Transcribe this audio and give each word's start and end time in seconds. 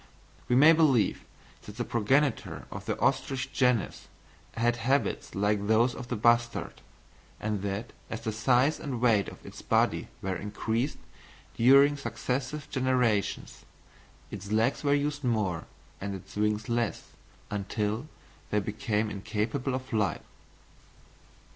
We 0.47 0.55
may 0.55 0.73
believe 0.73 1.25
that 1.67 1.77
the 1.77 1.83
progenitor 1.85 2.65
of 2.71 2.87
the 2.87 2.97
ostrich 2.99 3.53
genus 3.53 4.07
had 4.57 4.77
habits 4.77 5.35
like 5.35 5.67
those 5.67 5.93
of 5.93 6.07
the 6.07 6.15
bustard, 6.15 6.81
and 7.39 7.61
that, 7.61 7.93
as 8.09 8.21
the 8.21 8.31
size 8.31 8.79
and 8.79 8.99
weight 8.99 9.27
of 9.29 9.45
its 9.45 9.61
body 9.61 10.07
were 10.23 10.35
increased 10.35 10.97
during 11.55 11.97
successive 11.97 12.67
generations, 12.71 13.63
its 14.31 14.51
legs 14.51 14.83
were 14.83 14.95
used 14.95 15.23
more 15.23 15.65
and 16.01 16.15
its 16.15 16.35
wings 16.35 16.67
less, 16.67 17.11
until 17.51 18.07
they 18.49 18.59
became 18.59 19.11
incapable 19.11 19.75
of 19.75 19.83
flight. 19.83 20.23